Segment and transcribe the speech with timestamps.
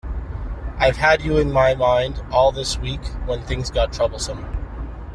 [0.79, 4.43] I’ve had you in my mind all this week when things got troublesome.